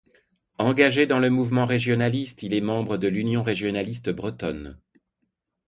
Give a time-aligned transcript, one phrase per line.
[0.57, 4.79] Engagé dans le mouvement régionaliste, il est membre de l’Union régionaliste bretonne.